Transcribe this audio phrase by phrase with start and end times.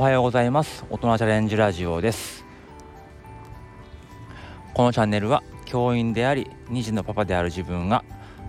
[0.00, 0.86] おはようございます。
[0.88, 2.46] 大人チャレンジラジオです。
[4.72, 8.02] このチャンネルは教員であり2児のパパである自分が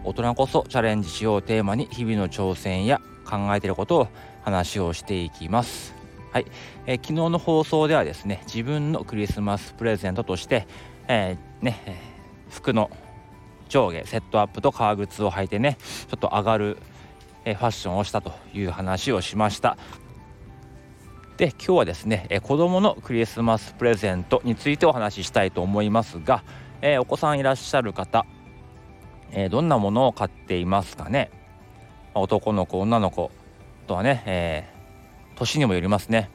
[0.05, 4.07] 大人こそチャレンジしようテーマに日々の挑戦や考えていることを
[4.43, 5.93] 話をしていきます。
[6.31, 6.45] はい、
[6.85, 10.67] えー、昨日の放送ではですね自分のクリスマスプレゼントとして、
[11.09, 12.01] えー、ね、
[12.49, 12.89] 服の
[13.67, 16.77] 上下セットアップと革靴を履いてねちょっと上がる
[17.43, 19.77] ファッションをしたという話をしました。
[21.41, 26.43] で今日はですね、え子供のクリスマスプレゼントについてお話ししたいと思いますが、
[26.83, 28.27] えお子さんいらっしゃる方、
[29.31, 31.31] えどんなものを買っていますかね？
[32.13, 33.31] 男の子女の子
[33.87, 36.29] とはね、えー、年にもよりますね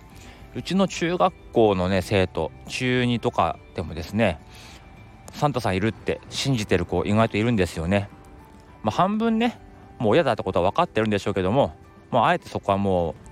[0.56, 4.40] うちの中学校のね生徒中2とかでもですね
[5.32, 8.08] サンタさんいるって信じてる子意外といるんですよね。
[8.82, 9.60] まあ、半分ね
[10.00, 11.76] もう親だってことは分かってるんでしょうけども、
[12.10, 13.25] まあ、あえてそこはもう、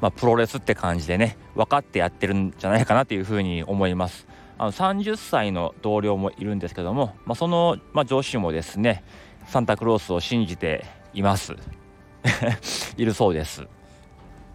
[0.00, 4.26] まあ、プロレスって感じでね分かってやってるんじゃないかなというふうに思います。
[4.56, 9.02] あの30歳の同僚もいるんですけども、まあ、その、まあ、上司もですね
[9.46, 11.54] サンタクロースを信じています。
[12.96, 13.62] いるそうです。
[13.62, 13.66] っ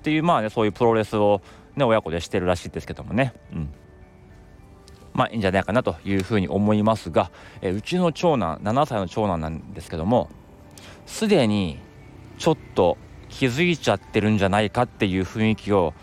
[0.01, 1.41] ていうまあねそういうプロレスを
[1.75, 3.33] ね親子でしてるらしいですけどもね。
[3.53, 3.69] うん。
[5.13, 7.31] まあいいんじゃないかなというふうに思いますが、
[7.61, 10.29] えうちの長男7歳の長男なんですけども
[11.05, 11.79] すでに
[12.37, 12.97] ちょっと
[13.29, 15.93] 気づいちゃってるんじゃないかっていう雰囲気を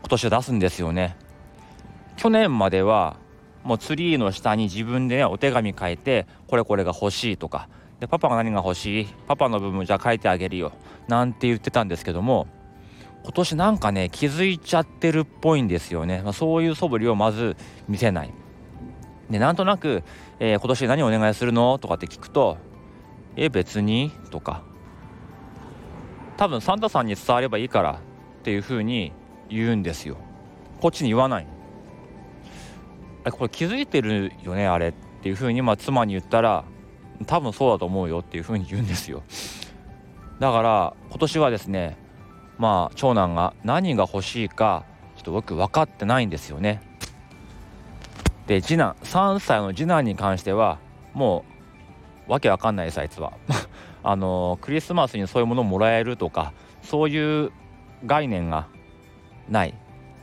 [0.00, 1.16] 今年は出すんですよね。
[2.16, 3.16] 去年までは
[3.64, 7.68] もうツリーの下に自分で、ね、お手紙書いてこれこれが欲しいとか
[8.00, 9.06] でパパが何が欲しい？
[9.26, 10.72] パパの部分じゃあ書いてあげるよ
[11.08, 12.46] なんて言ってたんですけども
[13.24, 17.56] 今年なんかね気づいちゃってるっぽいんですよね、まあ、そういう素振りをまず
[17.88, 18.32] 見せない。
[19.28, 20.04] でなんとなく、
[20.38, 21.78] えー、今年何お願いするの？
[21.78, 22.58] とかって聞くと
[23.34, 24.62] 「え別に?」とか。
[26.36, 29.12] 多分サンタさんに伝わればいいからっていうふうに
[29.48, 30.16] 言うんですよ。
[30.80, 31.46] こっちに言わない
[33.30, 34.66] これ気づいてるよね？
[34.66, 36.64] あれっていうふうにまあ妻に言ったら
[37.26, 39.22] 多分そうだと思うよっていうふうに言うんですよ。
[40.38, 41.96] だから今年はですね
[42.58, 44.84] まあ長男が何が欲しいか
[45.16, 46.82] ちょっと僕分かってないんですよね。
[48.46, 50.78] で次男3歳の次男に関しては
[51.14, 51.44] も
[52.28, 53.32] うわけわかんないですあいつは。
[54.08, 57.50] あのクリスマスにそういうものをもらえるとかそういう
[58.04, 58.68] 概念が
[59.48, 59.74] ない。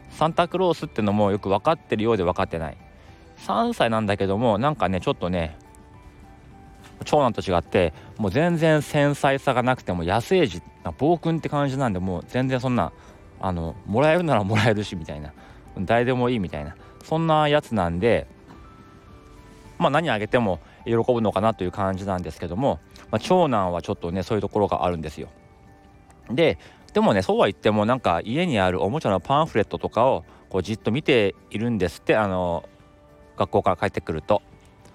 [0.10, 2.78] サンタクロースってのもよく分かってるようで分かってない。
[3.40, 5.58] 3歳なんだけどもなんかねちょっとね
[7.04, 10.62] 長男と違ってもう全然繊細さがなくても野生児
[10.98, 12.94] 暴君って感じなんでもう全然そんな
[13.42, 15.34] あのもらえるならもらえるしみたいな。
[15.82, 16.78] 誰でもいいみたいな。
[17.04, 18.28] そんなやつなんで
[19.78, 22.80] まあ何あげても喜ぶのかなという感じなんですけども、
[23.12, 25.30] まあ、長男はちょっとねそういうところがあるんですよ。
[26.30, 26.58] で
[26.94, 32.70] でもねそうは言ってもなんか家にあるおもちゃのパンフレットとかをこうじっと見ているんですってあの
[33.38, 34.42] 学校から帰ってくると。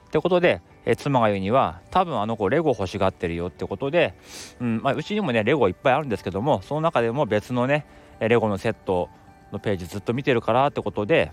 [0.09, 4.15] ってことで、え妻が言うには多分あの子レゴ欲しがってるよってことで、
[4.59, 7.85] うんまあ、うちにもねレゴいっぱいあるんですけどもその中でも別のね
[8.21, 9.11] レゴのセット
[9.53, 11.31] のページずっと見てるからってことで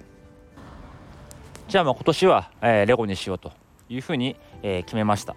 [1.69, 3.53] じゃあまあ今年は、えー、レゴにしようと
[3.89, 5.35] いうふうに、えー、決めました。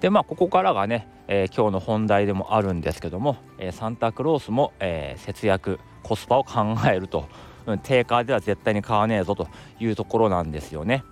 [0.00, 7.28] でまあここからがね、えー、今日の本題でもあるんですけども、えサンタクロースも、え節約コスパを考えると、
[7.66, 9.48] うん、定価では絶対に買わねえぞと
[9.80, 11.02] いうところなんですよね。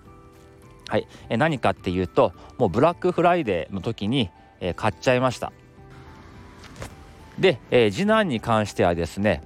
[0.88, 5.52] はい、え何かっていうともうブラックフライデーの時に、え買っちゃいました。
[7.38, 9.42] で、え次男に関してはですね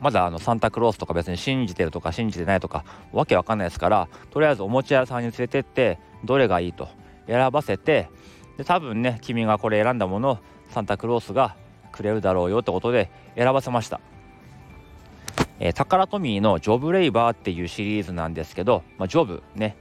[0.00, 6.88] まだあのサンタクロースとか別に信じてるとか信じてないとかわけわかんないですからとりあえずおもちゃ屋さんに連れてってどれがいいと。
[7.26, 8.08] 選ばせて
[8.56, 10.38] で多分ね君がこれ選んだものを
[10.70, 11.56] サンタクロースが
[11.92, 14.00] くれるだろうよってことで選ばせました。
[15.58, 19.76] えー、タカラトミーのジョブレイバーっていうシリーズなんですけど、まあ、ジョブね。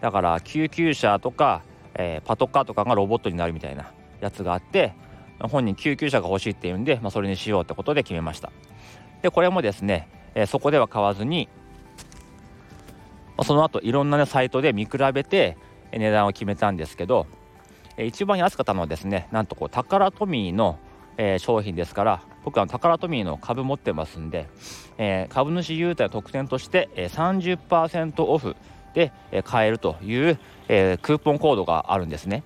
[0.00, 1.62] だから救急車とか、
[1.94, 4.94] えー、パトカーとかがロボットになるみたいなやつがあって
[5.38, 8.50] 本人救急車が欲しいっていうんで、まあ、それにしようってことで決めました。
[9.22, 11.48] でこれもですね、え、そこでは買わずに
[13.44, 15.56] その後いろんな、ね、サイトで見比べて
[15.92, 17.26] 値段を決めたんですけど、
[17.96, 20.78] えー、一番安かったのはですねなんとこうタカラトミーの、
[21.16, 24.48] え、商品ですから僕はタカラトミーの株持ってますんで、
[24.96, 28.56] え、株主優待の特典として、え、30%オフ
[28.94, 30.38] で、え、買えるという、
[30.68, 32.42] え、クーポンコードがあるんですね。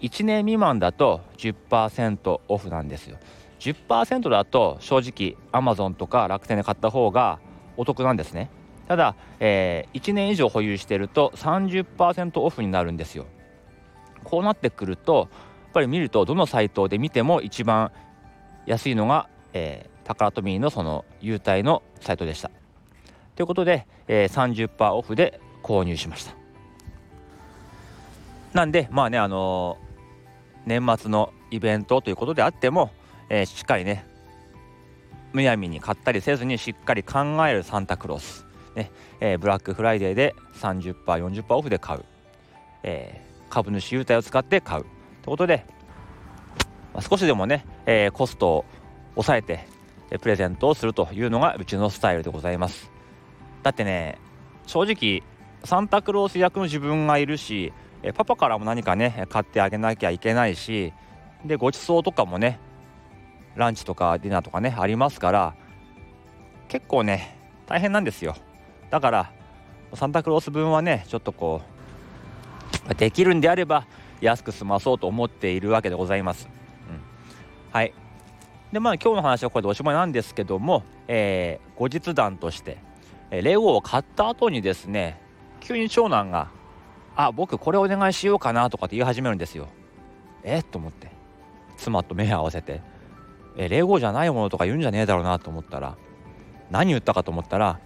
[0.00, 3.16] 1年未満だと10%オフなんですよ。
[3.58, 7.38] 10%だと正直 Amazon とか楽天で買った方が
[7.76, 8.50] お得なんですね。
[8.88, 13.26] ただ、えー、1年以上保有してると30%オフになるんですよ。
[14.24, 17.92] こうなってくるとやっぱり見るとどのサイトで見ても一番
[18.66, 22.50] 安いのが、えタカラトミーのその優待のサイトでした。
[23.34, 26.34] ということで、えー、30%オフで購入しました。
[28.52, 32.90] なんでまあねあのー、年末のイベントということであっても、
[33.28, 34.06] えー、しっかりね
[35.32, 38.90] むやみに買ったりせずにしっかり考えるサンタクロース、ね
[39.20, 42.04] えー、ブラックフライデーで 30%40% オフで買う、
[42.82, 44.82] えー、株主優待を使って買う。
[44.82, 45.66] ということで、
[46.94, 48.64] まあ、少しでもね、えー、コストを
[49.14, 49.66] 抑えて
[50.20, 52.90] プレゼントをするというのがうちのスタイルでございます。
[53.62, 54.18] だってね
[54.66, 55.22] 正直
[55.64, 57.72] サンタクロース役の自分がいるし
[58.14, 60.92] パパからも何かね買ってあげなきゃいけないし
[61.44, 62.60] でごちそうとかもね
[63.56, 65.54] ランチとかディナーとかねありますから
[66.68, 67.36] 結構ね
[67.66, 68.36] 大変なんですよ。
[68.90, 69.32] だから
[69.94, 71.62] サンタクロース分はねちょっとこ
[72.90, 73.86] うできるんであれば
[74.20, 76.48] 安く済まそうと思っているわけでございます、
[76.88, 77.00] うん、
[77.72, 77.92] はい。
[78.72, 82.78] でまあ今日の話はこれでおしまいなんですけども、えー、後日談として、
[83.30, 85.20] え、レゴを買った後にですね
[85.60, 86.48] 急に長男が
[87.16, 89.68] 「あ僕これお願いしようかな」とかって言い始めるんですよ。
[90.42, 91.10] えっと思って。
[91.76, 92.80] 妻と目合わせて
[93.56, 95.96] 「えレゴじゃないものとか言うんじゃねえだろうな」と思ったら
[96.70, 97.80] 何言ったかと思ったら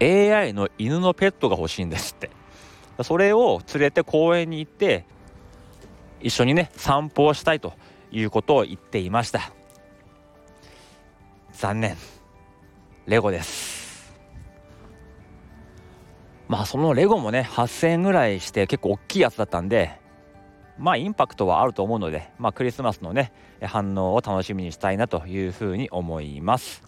[0.00, 2.30] AI の犬のペットが欲しいんですって。
[3.02, 5.06] それを連れて公園に行って
[6.20, 7.72] 一緒にね散歩をしたいと
[8.10, 9.52] いうことを言っていました。
[11.52, 11.96] 残念。
[13.06, 14.12] レゴです。
[16.48, 19.98] まあそのレゴもね8000円ぐらいして結構大きいやつだったんで
[20.78, 23.32] まあインパクトはあると思うので、まあ、クリスマスのね
[23.62, 26.82] 反応を楽しみにしたいなというふうに思います。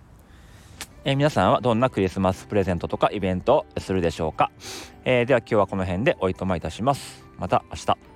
[1.04, 4.50] えー、皆さんはどんなクリスマスプレゼントとかイベントをするでしょうか、
[5.04, 7.24] えー、では今日はこの辺でおいとまいたします。
[7.38, 8.13] また明日。